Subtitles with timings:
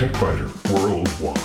[0.00, 1.36] Worldwide.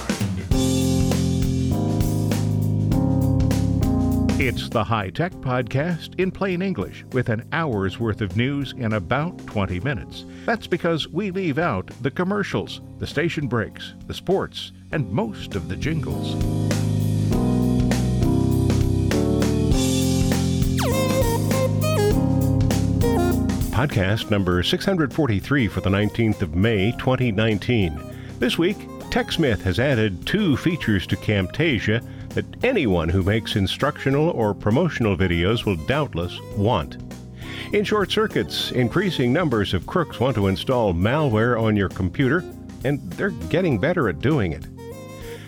[4.39, 8.94] It's the High Tech Podcast in plain English with an hour's worth of news in
[8.94, 10.23] about 20 minutes.
[10.46, 15.67] That's because we leave out the commercials, the station breaks, the sports, and most of
[15.67, 16.35] the jingles.
[23.73, 28.15] Podcast number 643 for the 19th of May, 2019.
[28.38, 28.78] This week,
[29.12, 35.66] TechSmith has added two features to Camtasia that anyone who makes instructional or promotional videos
[35.66, 36.98] will doubtless want.
[37.72, 42.44] In short circuits, increasing numbers of crooks want to install malware on your computer,
[42.84, 44.67] and they're getting better at doing it.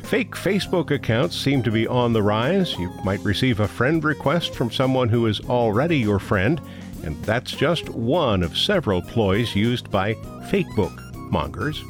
[0.03, 2.73] Fake Facebook accounts seem to be on the rise.
[2.79, 6.61] You might receive a friend request from someone who is already your friend,
[7.03, 10.13] and that's just one of several ploys used by
[10.49, 11.83] fakebook mongers.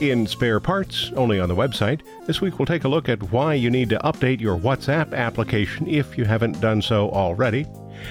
[0.00, 3.54] In spare parts, only on the website, this week we'll take a look at why
[3.54, 7.66] you need to update your WhatsApp application if you haven't done so already.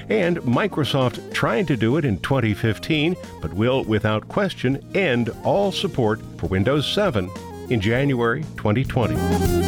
[0.09, 6.20] And Microsoft tried to do it in 2015, but will, without question, end all support
[6.38, 7.30] for Windows 7
[7.70, 9.67] in January 2020.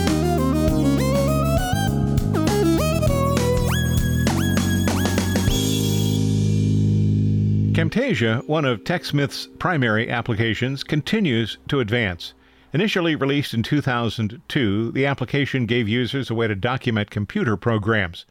[7.80, 12.34] Camtasia, one of TechSmith's primary applications, continues to advance.
[12.74, 18.26] Initially released in 2002, the application gave users a way to document computer programs.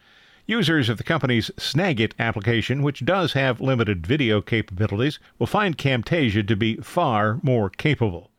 [0.44, 6.46] Users of the company's Snagit application, which does have limited video capabilities, will find Camtasia
[6.46, 8.30] to be far more capable.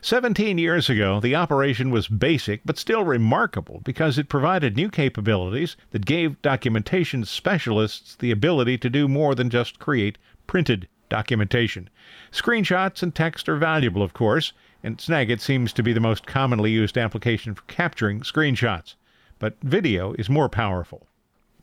[0.00, 5.78] 17 years ago, the operation was basic but still remarkable because it provided new capabilities
[5.92, 11.88] that gave documentation specialists the ability to do more than just create printed documentation.
[12.32, 16.70] Screenshots and text are valuable, of course, and Snagit seems to be the most commonly
[16.70, 18.94] used application for capturing screenshots.
[19.38, 21.06] But video is more powerful.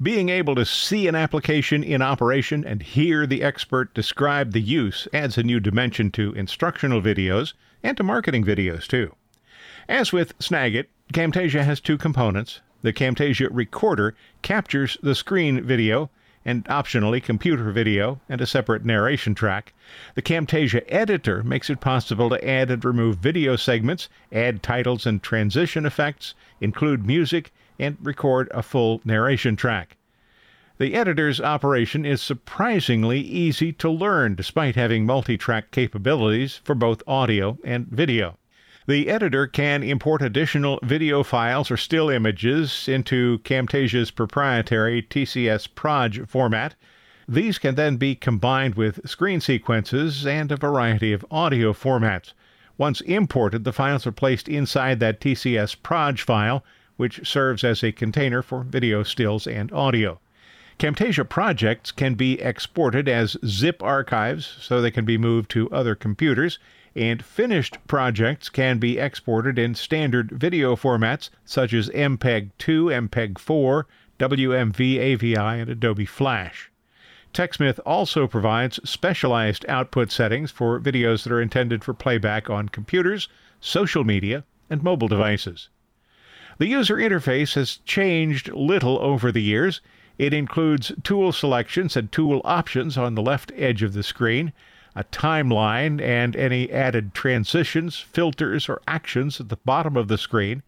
[0.01, 5.07] Being able to see an application in operation and hear the expert describe the use
[5.13, 7.53] adds a new dimension to instructional videos
[7.83, 9.15] and to marketing videos, too.
[9.87, 12.61] As with Snagit, Camtasia has two components.
[12.81, 16.09] The Camtasia Recorder captures the screen video
[16.43, 19.73] and optionally computer video and a separate narration track.
[20.15, 25.21] The Camtasia editor makes it possible to add and remove video segments, add titles and
[25.21, 29.97] transition effects, include music, and record a full narration track.
[30.77, 37.03] The editor's operation is surprisingly easy to learn despite having multi track capabilities for both
[37.05, 38.37] audio and video.
[38.87, 46.27] The editor can import additional video files or still images into Camtasia's proprietary TCS Proj
[46.27, 46.73] format.
[47.27, 52.33] These can then be combined with screen sequences and a variety of audio formats.
[52.75, 56.65] Once imported, the files are placed inside that TCS Proj file,
[56.97, 60.19] which serves as a container for video stills and audio.
[60.79, 65.93] Camtasia projects can be exported as zip archives so they can be moved to other
[65.93, 66.57] computers
[66.95, 73.37] and finished projects can be exported in standard video formats such as MPEG 2, MPEG
[73.37, 73.87] 4,
[74.19, 76.69] WMV AVI, and Adobe Flash.
[77.33, 83.29] TechSmith also provides specialized output settings for videos that are intended for playback on computers,
[83.61, 85.69] social media, and mobile devices.
[86.57, 89.79] The user interface has changed little over the years.
[90.17, 94.51] It includes tool selections and tool options on the left edge of the screen,
[94.95, 100.63] a timeline, and any added transitions, filters, or actions at the bottom of the screen.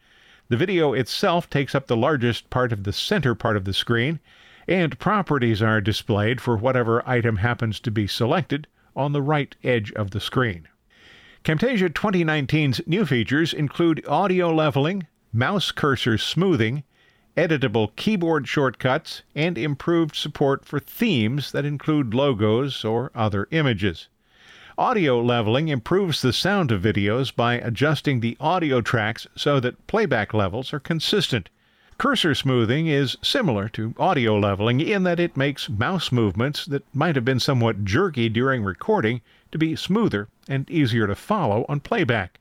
[0.50, 4.20] The video itself takes up the largest part of the center part of the screen,
[4.68, 9.92] and properties are displayed for whatever item happens to be selected on the right edge
[9.94, 10.68] of the screen.
[11.44, 16.84] Camtasia 2019's new features include audio leveling, mouse cursor smoothing,
[17.36, 24.08] editable keyboard shortcuts, and improved support for themes that include logos or other images.
[24.76, 30.34] Audio leveling improves the sound of videos by adjusting the audio tracks so that playback
[30.34, 31.48] levels are consistent.
[32.00, 37.16] Cursor smoothing is similar to audio leveling in that it makes mouse movements that might
[37.16, 39.22] have been somewhat jerky during recording
[39.52, 42.40] to be smoother and easier to follow on playback.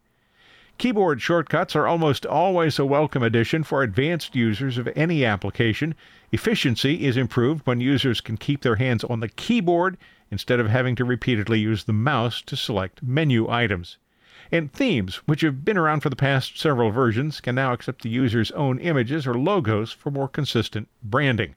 [0.78, 5.94] Keyboard shortcuts are almost always a welcome addition for advanced users of any application.
[6.32, 9.98] Efficiency is improved when users can keep their hands on the keyboard
[10.32, 13.99] instead of having to repeatedly use the mouse to select menu items.
[14.50, 18.08] And themes, which have been around for the past several versions, can now accept the
[18.08, 21.55] user's own images or logos for more consistent branding.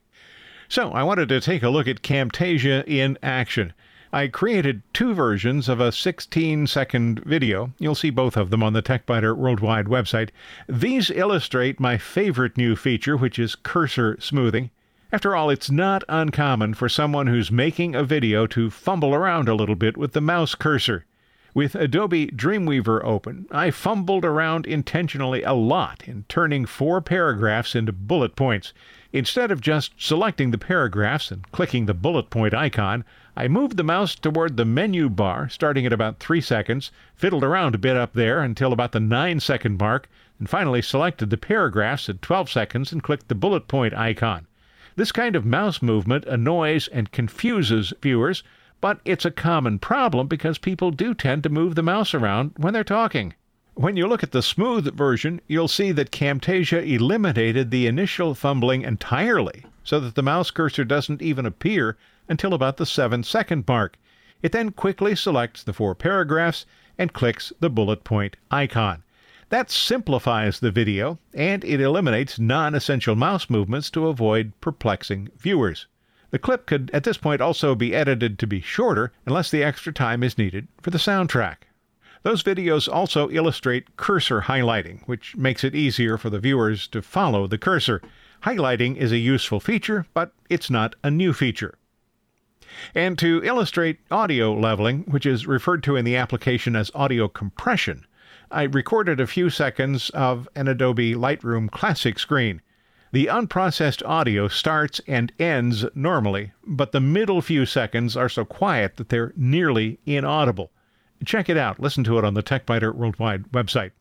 [0.67, 3.71] So, I wanted to take a look at Camtasia in action.
[4.11, 7.73] I created two versions of a 16 second video.
[7.79, 10.29] You'll see both of them on the TechByter Worldwide website.
[10.67, 14.69] These illustrate my favorite new feature, which is cursor smoothing.
[15.11, 19.53] After all, it's not uncommon for someone who's making a video to fumble around a
[19.53, 21.05] little bit with the mouse cursor.
[21.53, 27.91] With Adobe Dreamweaver open, I fumbled around intentionally a lot in turning four paragraphs into
[27.91, 28.73] bullet points.
[29.13, 33.05] Instead of just selecting the paragraphs and clicking the bullet point icon,
[33.37, 37.75] I moved the mouse toward the menu bar, starting at about 3 seconds, fiddled around
[37.75, 40.09] a bit up there until about the 9 second mark,
[40.39, 44.47] and finally selected the paragraphs at 12 seconds and clicked the bullet point icon.
[44.97, 48.43] This kind of mouse movement annoys and confuses viewers,
[48.79, 52.73] but it's a common problem because people do tend to move the mouse around when
[52.73, 53.33] they're talking.
[53.73, 58.83] When you look at the smooth version, you'll see that Camtasia eliminated the initial fumbling
[58.83, 61.97] entirely so that the mouse cursor doesn't even appear
[62.29, 63.97] until about the 7 second mark.
[64.41, 66.65] It then quickly selects the four paragraphs
[66.97, 69.03] and clicks the bullet point icon.
[69.49, 75.85] That simplifies the video and it eliminates non essential mouse movements to avoid perplexing viewers.
[76.31, 79.93] The clip could at this point also be edited to be shorter unless the extra
[79.93, 81.57] time is needed for the soundtrack.
[82.23, 87.45] Those videos also illustrate cursor highlighting, which makes it easier for the viewers to follow
[87.45, 88.01] the cursor.
[88.43, 91.77] Highlighting is a useful feature, but it's not a new feature.
[92.95, 98.07] And to illustrate audio leveling, which is referred to in the application as audio compression,
[98.55, 102.61] I recorded a few seconds of an Adobe Lightroom Classic screen.
[103.11, 108.95] The unprocessed audio starts and ends normally, but the middle few seconds are so quiet
[108.95, 110.71] that they're nearly inaudible.
[111.25, 111.81] Check it out.
[111.81, 113.91] Listen to it on the TechByter Worldwide website.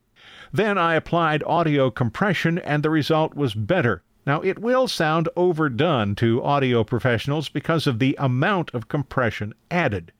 [0.53, 4.05] Then I applied audio compression, and the result was better.
[4.25, 10.13] Now, it will sound overdone to audio professionals because of the amount of compression added.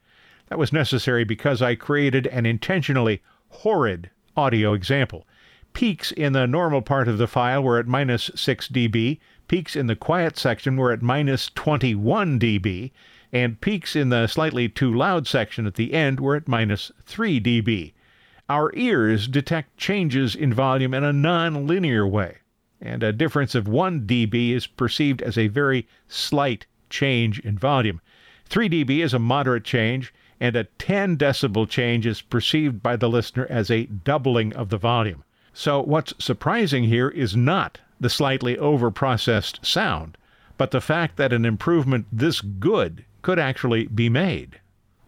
[0.49, 5.27] That was necessary because I created an intentionally horrid audio example.
[5.73, 9.87] Peaks in the normal part of the file were at minus 6 dB, peaks in
[9.87, 12.93] the quiet section were at minus 21 dB,
[13.33, 17.41] and peaks in the slightly too loud section at the end were at minus 3
[17.41, 17.93] dB.
[18.49, 22.39] Our ears detect changes in volume in a non-linear way,
[22.81, 28.01] and a difference of 1 dB is perceived as a very slight change in volume.
[28.47, 30.15] 3 dB is a moderate change,
[30.45, 34.77] and a 10 decibel change is perceived by the listener as a doubling of the
[34.77, 35.25] volume.
[35.55, 40.19] So, what's surprising here is not the slightly overprocessed sound,
[40.59, 44.61] but the fact that an improvement this good could actually be made.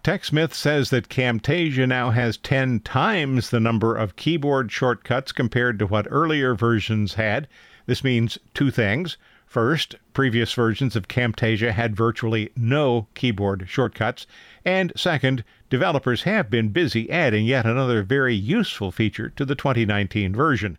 [0.03, 5.87] TechSmith says that Camtasia now has 10 times the number of keyboard shortcuts compared to
[5.87, 7.47] what earlier versions had.
[7.85, 9.19] This means two things.
[9.47, 14.27] First, previous versions of Camtasia had virtually no keyboard shortcuts.
[14.65, 20.35] And second, developers have been busy adding yet another very useful feature to the 2019
[20.35, 20.79] version.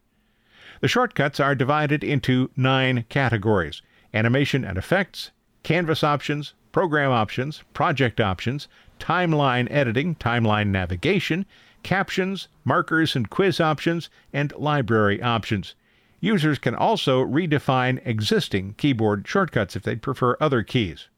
[0.81, 3.81] The shortcuts are divided into nine categories
[4.14, 5.31] animation and effects,
[5.64, 8.68] canvas options, program options, project options,
[9.00, 11.46] timeline editing, timeline navigation,
[11.84, 15.74] captions, markers and quiz options, and library options.
[16.19, 21.10] Users can also redefine existing keyboard shortcuts if they prefer other keys.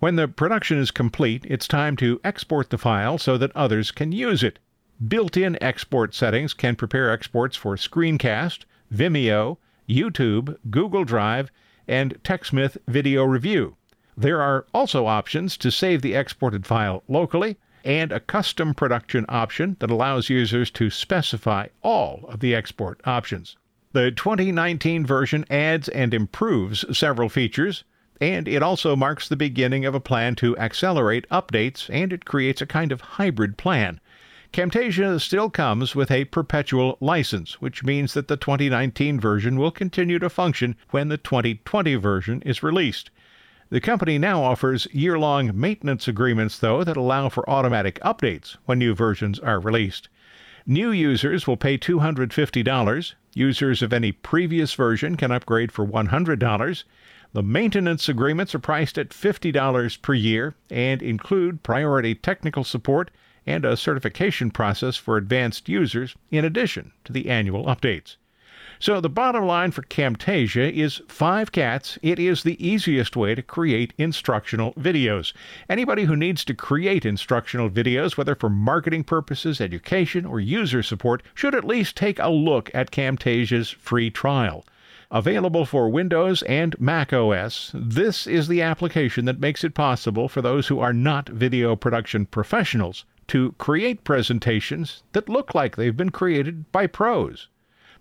[0.00, 4.10] When the production is complete, it's time to export the file so that others can
[4.10, 4.58] use it.
[5.06, 9.58] Built in export settings can prepare exports for Screencast, Vimeo,
[9.88, 11.50] YouTube, Google Drive,
[11.86, 13.76] and TechSmith Video Review.
[14.16, 19.76] There are also options to save the exported file locally and a custom production option
[19.78, 23.56] that allows users to specify all of the export options.
[23.92, 27.84] The 2019 version adds and improves several features,
[28.20, 32.60] and it also marks the beginning of a plan to accelerate updates and it creates
[32.60, 33.98] a kind of hybrid plan.
[34.52, 40.18] Camtasia still comes with a perpetual license, which means that the 2019 version will continue
[40.18, 43.10] to function when the 2020 version is released.
[43.70, 48.78] The company now offers year long maintenance agreements, though, that allow for automatic updates when
[48.78, 50.08] new versions are released.
[50.70, 53.14] New users will pay $250.
[53.32, 56.84] Users of any previous version can upgrade for $100.
[57.32, 63.10] The maintenance agreements are priced at $50 per year and include priority technical support
[63.46, 68.16] and a certification process for advanced users in addition to the annual updates.
[68.80, 71.98] So the bottom line for Camtasia is five cats.
[72.00, 75.32] It is the easiest way to create instructional videos.
[75.68, 81.24] Anybody who needs to create instructional videos, whether for marketing purposes, education, or user support,
[81.34, 84.64] should at least take a look at Camtasia's free trial.
[85.10, 90.40] Available for Windows and Mac OS, this is the application that makes it possible for
[90.40, 96.10] those who are not video production professionals to create presentations that look like they've been
[96.10, 97.48] created by pros.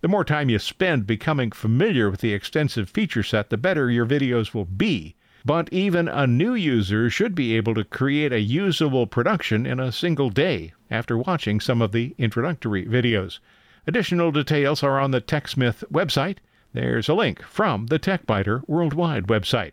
[0.01, 4.05] The more time you spend becoming familiar with the extensive feature set, the better your
[4.05, 5.15] videos will be.
[5.45, 9.91] But even a new user should be able to create a usable production in a
[9.91, 13.39] single day after watching some of the introductory videos.
[13.85, 16.37] Additional details are on the TechSmith website
[16.73, 19.71] there's a link from the TechByter Worldwide website.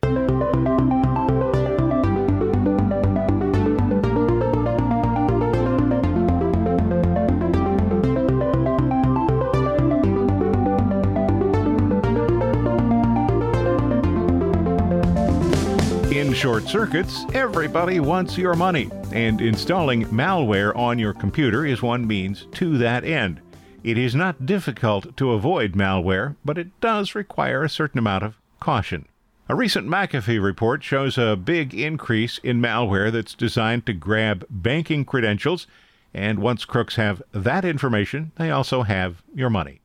[16.44, 22.46] Short circuits, everybody wants your money, and installing malware on your computer is one means
[22.52, 23.40] to that end.
[23.82, 28.36] It is not difficult to avoid malware, but it does require a certain amount of
[28.60, 29.08] caution.
[29.48, 35.06] A recent McAfee report shows a big increase in malware that's designed to grab banking
[35.06, 35.66] credentials,
[36.12, 39.80] and once crooks have that information, they also have your money.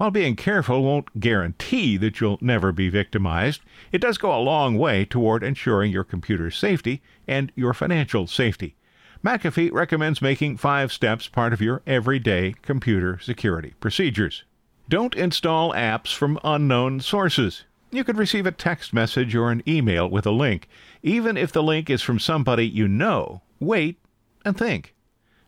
[0.00, 3.60] While being careful won't guarantee that you'll never be victimized,
[3.92, 8.76] it does go a long way toward ensuring your computer's safety and your financial safety.
[9.22, 14.44] McAfee recommends making five steps part of your everyday computer security procedures.
[14.88, 17.64] Don't install apps from unknown sources.
[17.90, 20.66] You could receive a text message or an email with a link.
[21.02, 24.00] Even if the link is from somebody you know, wait
[24.46, 24.94] and think.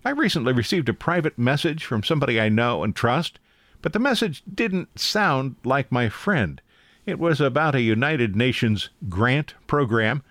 [0.05, 3.39] I recently received a private message from somebody I know and trust,
[3.83, 6.61] but the message didn't sound like my friend.
[7.05, 10.23] It was about a United Nations grant program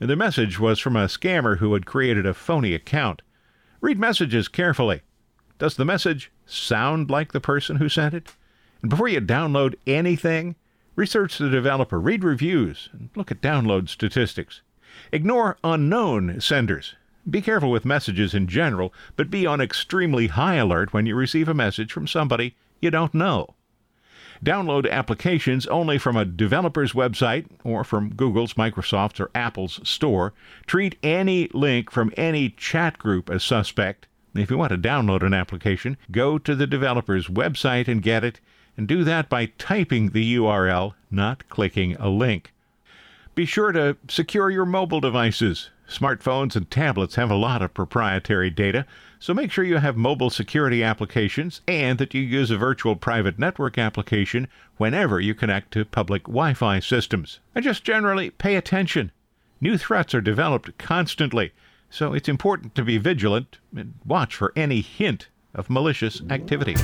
[0.00, 3.20] and the message was from a scammer who had created a phony account.
[3.82, 5.02] Read messages carefully.
[5.58, 8.34] Does the message sound like the person who sent it?
[8.80, 10.56] And before you download anything,
[10.96, 14.62] research the developer, read reviews, and look at download statistics.
[15.12, 16.94] Ignore unknown senders.
[17.28, 21.48] Be careful with messages in general, but be on extremely high alert when you receive
[21.48, 23.54] a message from somebody you don't know.
[24.44, 30.32] Download applications only from a developer's website or from Google's, Microsoft's, or Apple's store.
[30.66, 34.06] Treat any link from any chat group as suspect.
[34.34, 38.40] If you want to download an application, go to the developer's website and get it,
[38.76, 42.52] and do that by typing the URL, not clicking a link.
[43.34, 45.70] Be sure to secure your mobile devices.
[45.90, 48.86] Smartphones and tablets have a lot of proprietary data,
[49.18, 53.40] so make sure you have mobile security applications and that you use a virtual private
[53.40, 57.40] network application whenever you connect to public Wi Fi systems.
[57.56, 59.10] And just generally pay attention.
[59.60, 61.52] New threats are developed constantly,
[61.90, 66.76] so it's important to be vigilant and watch for any hint of malicious activity.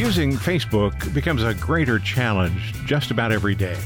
[0.00, 3.76] Using Facebook becomes a greater challenge just about every day.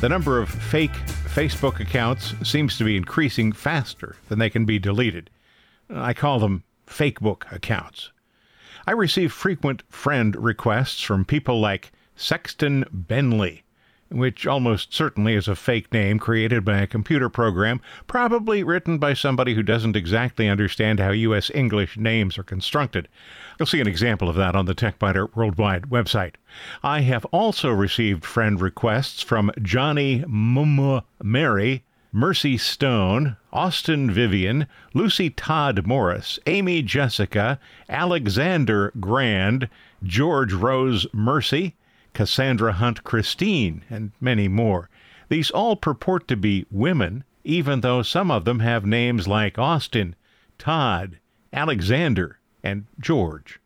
[0.00, 4.80] The number of fake Facebook accounts seems to be increasing faster than they can be
[4.80, 5.30] deleted.
[5.88, 8.10] I call them fakebook accounts.
[8.88, 13.62] I receive frequent friend requests from people like Sexton Benley,
[14.10, 19.12] which almost certainly is a fake name created by a computer program, probably written by
[19.14, 21.50] somebody who doesn't exactly understand how U.S.
[21.54, 23.08] English names are constructed.
[23.58, 26.34] You'll see an example of that on the TechByter Worldwide website.
[26.82, 31.82] I have also received friend requests from Johnny Mumma Mary,
[32.12, 37.58] Mercy Stone, Austin Vivian, Lucy Todd Morris, Amy Jessica,
[37.88, 39.68] Alexander Grand,
[40.02, 41.74] George Rose Mercy,
[42.16, 44.88] Cassandra Hunt Christine, and many more.
[45.28, 50.14] These all purport to be women, even though some of them have names like Austin,
[50.56, 51.18] Todd,
[51.52, 53.60] Alexander, and George.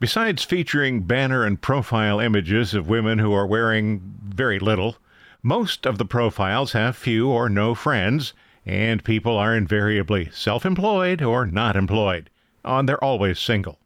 [0.00, 4.96] Besides featuring banner and profile images of women who are wearing very little,
[5.40, 8.32] most of the profiles have few or no friends,
[8.66, 12.28] and people are invariably self employed or not employed,
[12.64, 13.78] and they're always single.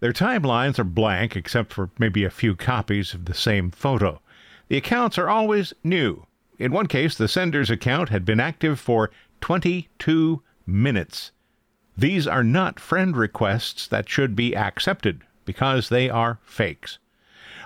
[0.00, 4.20] Their timelines are blank except for maybe a few copies of the same photo.
[4.68, 6.26] The accounts are always new.
[6.58, 11.32] In one case, the sender's account had been active for 22 minutes.
[11.96, 16.98] These are not friend requests that should be accepted because they are fakes.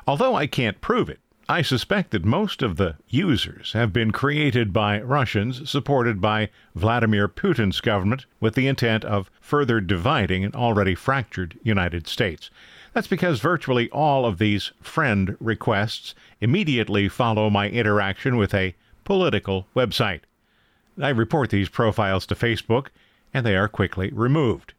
[0.07, 1.21] Although I can't prove it,
[1.53, 7.29] I suspect that most of the users have been created by Russians supported by Vladimir
[7.29, 12.49] Putin's government with the intent of further dividing an already fractured United States.
[12.95, 19.67] That's because virtually all of these friend requests immediately follow my interaction with a political
[19.77, 20.21] website.
[20.99, 22.87] I report these profiles to Facebook,
[23.35, 24.73] and they are quickly removed.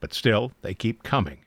[0.00, 1.45] But still, they keep coming.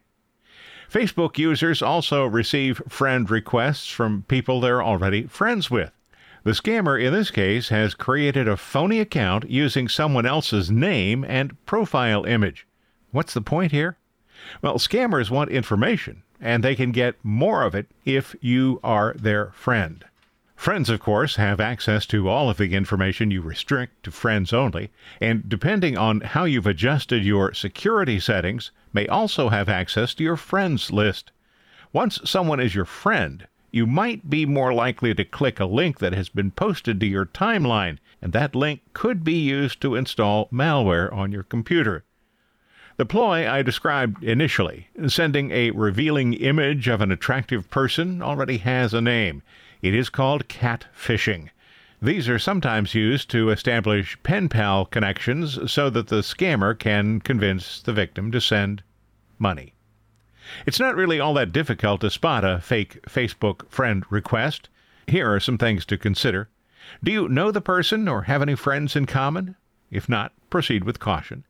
[0.90, 5.92] Facebook users also receive friend requests from people they're already friends with.
[6.44, 11.64] The scammer in this case has created a phony account using someone else's name and
[11.66, 12.66] profile image.
[13.12, 13.98] What's the point here?
[14.62, 19.52] Well, scammers want information, and they can get more of it if you are their
[19.52, 20.06] friend.
[20.60, 24.92] Friends, of course, have access to all of the information you restrict to friends only,
[25.22, 30.36] and depending on how you've adjusted your security settings, may also have access to your
[30.36, 31.32] friends list.
[31.94, 36.12] Once someone is your friend, you might be more likely to click a link that
[36.12, 41.10] has been posted to your timeline, and that link could be used to install malware
[41.14, 42.04] on your computer.
[42.98, 48.94] The ploy I described initially, sending a revealing image of an attractive person, already has
[48.94, 49.42] a name.
[49.82, 51.50] It is called catfishing.
[52.02, 57.82] These are sometimes used to establish pen pal connections so that the scammer can convince
[57.82, 58.84] the victim to send
[59.38, 59.74] money.
[60.66, 64.70] It's not really all that difficult to spot a fake Facebook friend request.
[65.08, 66.50] Here are some things to consider.
[67.04, 69.56] Do you know the person or have any friends in common?
[69.92, 71.46] If not, proceed with caution.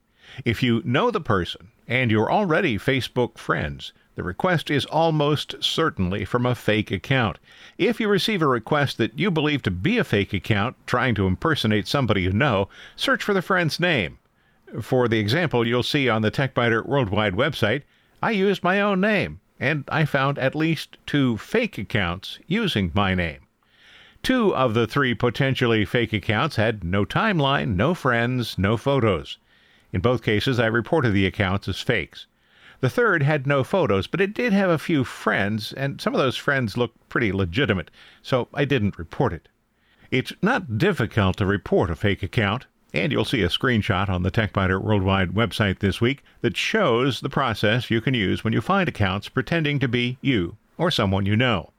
[0.45, 6.25] If you know the person and you're already Facebook friends, the request is almost certainly
[6.25, 7.37] from a fake account.
[7.77, 11.25] If you receive a request that you believe to be a fake account trying to
[11.25, 14.17] impersonate somebody you know, search for the friend's name.
[14.81, 17.83] For the example you'll see on the TechByter Worldwide website,
[18.21, 23.15] I used my own name, and I found at least two fake accounts using my
[23.15, 23.47] name.
[24.21, 29.37] Two of the three potentially fake accounts had no timeline, no friends, no photos.
[29.93, 32.27] In both cases, I reported the accounts as fakes.
[32.81, 36.19] The third had no photos, but it did have a few friends, and some of
[36.19, 39.49] those friends looked pretty legitimate, so I didn't report it.
[40.11, 44.31] It's not difficult to report a fake account, and you'll see a screenshot on the
[44.31, 48.87] TechByter Worldwide website this week that shows the process you can use when you find
[48.87, 51.71] accounts pretending to be you or someone you know.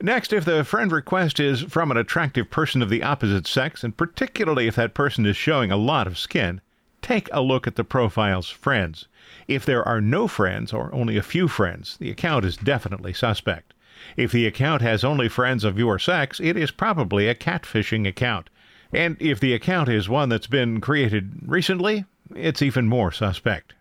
[0.00, 3.96] Next, if the friend request is from an attractive person of the opposite sex, and
[3.96, 6.60] particularly if that person is showing a lot of skin,
[7.08, 9.08] take a look at the profile's friends.
[9.46, 13.72] If there are no friends or only a few friends, the account is definitely suspect.
[14.18, 18.50] If the account has only friends of your sex, it is probably a catfishing account.
[18.92, 22.04] And if the account is one that's been created recently,
[22.36, 23.72] it's even more suspect.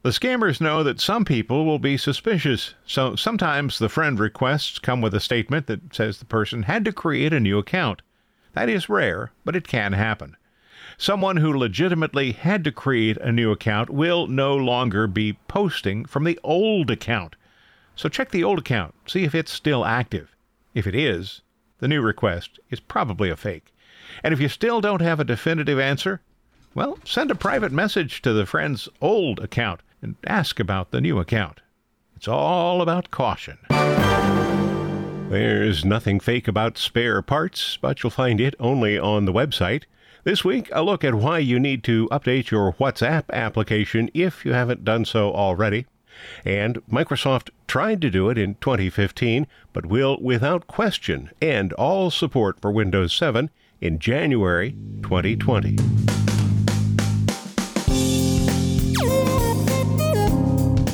[0.00, 5.02] The scammers know that some people will be suspicious, so sometimes the friend requests come
[5.02, 8.00] with a statement that says the person had to create a new account.
[8.54, 10.38] That is rare, but it can happen.
[10.98, 16.24] Someone who legitimately had to create a new account will no longer be posting from
[16.24, 17.36] the old account.
[17.94, 20.34] So check the old account, see if it's still active.
[20.72, 21.42] If it is,
[21.80, 23.74] the new request is probably a fake.
[24.24, 26.22] And if you still don't have a definitive answer,
[26.74, 31.18] well, send a private message to the friend's old account and ask about the new
[31.18, 31.60] account.
[32.16, 33.58] It's all about caution.
[35.28, 39.84] There's nothing fake about spare parts, but you'll find it only on the website.
[40.26, 44.54] This week, a look at why you need to update your WhatsApp application if you
[44.54, 45.86] haven't done so already.
[46.44, 52.60] And Microsoft tried to do it in 2015, but will, without question, end all support
[52.60, 54.72] for Windows 7 in January
[55.04, 55.76] 2020.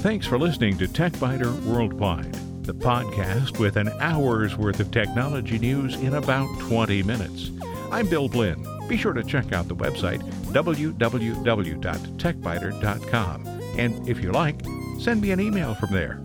[0.02, 2.34] Thanks for listening to TechByter Worldwide,
[2.66, 7.50] the podcast with an hour's worth of technology news in about 20 minutes.
[7.90, 8.71] I'm Bill Blinn.
[8.92, 10.20] Be sure to check out the website
[10.52, 13.46] www.techbyter.com.
[13.78, 14.60] And if you like,
[15.00, 16.20] send me an email from there.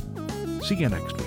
[0.63, 1.23] See you next week.